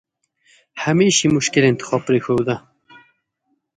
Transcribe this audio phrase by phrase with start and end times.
[0.83, 2.55] همېش یې مشکل انتخاب پرېښوده.